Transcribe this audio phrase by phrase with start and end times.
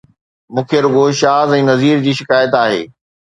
[0.53, 2.81] مون کي رڳو شاز ۽ نذير جي شڪايت آهي